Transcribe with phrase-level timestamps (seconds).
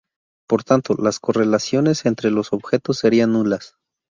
[0.49, 3.75] Por tanto, las correlaciones entre los objetos serían nulas.